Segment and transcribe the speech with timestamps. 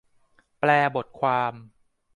[0.59, 1.53] แปลบทความ